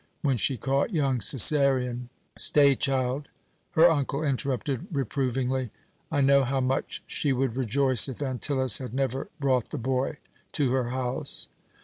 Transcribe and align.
When 0.23 0.35
she 0.37 0.57
caught 0.57 0.89
young 0.89 1.19
Cæsarion" 1.19 2.07
"Stay, 2.35 2.73
child," 2.73 3.27
her 3.73 3.87
uncle 3.91 4.23
interrupted 4.23 4.87
reprovingly. 4.91 5.69
"I 6.11 6.21
know 6.21 6.43
how 6.43 6.59
much 6.59 7.03
she 7.05 7.31
would 7.31 7.55
rejoice 7.55 8.09
if 8.09 8.19
Antyllus 8.19 8.79
had 8.79 8.95
never 8.95 9.27
brought 9.39 9.69
the 9.69 9.77
boy 9.77 10.17
to 10.53 10.71
her 10.71 10.89
house." 10.89 11.49